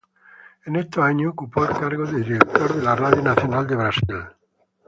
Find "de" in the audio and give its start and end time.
2.07-2.23, 2.73-2.81, 3.67-3.75